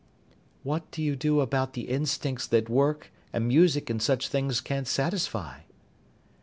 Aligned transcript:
"What 0.63 0.89
do 0.89 1.03
you 1.03 1.15
do 1.15 1.41
about 1.41 1.73
the 1.73 1.83
instincts 1.83 2.47
that 2.47 2.67
work 2.71 3.11
and 3.31 3.47
music 3.47 3.87
and 3.87 4.01
such 4.01 4.29
things 4.29 4.59
can't 4.59 4.87
satisfy?" 4.87 5.59